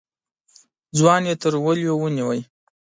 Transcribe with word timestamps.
ځوان 0.97 1.21
يې 1.29 1.35
تر 1.41 1.53
وليو 1.65 1.95
ونيو. 1.99 2.29